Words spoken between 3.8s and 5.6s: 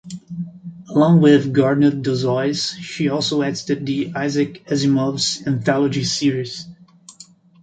the "Isaac Asimov's"